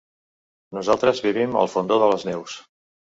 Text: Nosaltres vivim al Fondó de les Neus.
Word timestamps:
Nosaltres 0.77 1.21
vivim 1.25 1.53
al 1.59 1.69
Fondó 1.73 1.99
de 2.05 2.09
les 2.13 2.25
Neus. 2.31 2.57